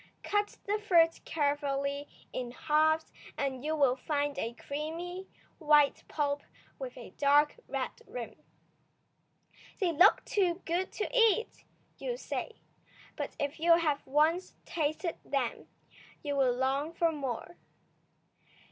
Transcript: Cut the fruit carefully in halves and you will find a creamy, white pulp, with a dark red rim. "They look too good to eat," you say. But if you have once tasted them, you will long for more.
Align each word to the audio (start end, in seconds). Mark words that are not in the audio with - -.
Cut 0.23 0.57
the 0.65 0.79
fruit 0.79 1.19
carefully 1.25 2.07
in 2.33 2.49
halves 2.49 3.11
and 3.37 3.63
you 3.63 3.75
will 3.75 3.95
find 3.95 4.35
a 4.39 4.53
creamy, 4.55 5.27
white 5.59 6.03
pulp, 6.07 6.41
with 6.79 6.97
a 6.97 7.11
dark 7.19 7.57
red 7.67 7.91
rim. 8.07 8.33
"They 9.79 9.91
look 9.91 10.25
too 10.25 10.63
good 10.65 10.91
to 10.93 11.07
eat," 11.15 11.65
you 11.99 12.17
say. 12.17 12.53
But 13.15 13.35
if 13.39 13.59
you 13.59 13.73
have 13.77 14.07
once 14.07 14.55
tasted 14.65 15.19
them, 15.23 15.67
you 16.23 16.35
will 16.35 16.51
long 16.51 16.93
for 16.95 17.11
more. 17.11 17.57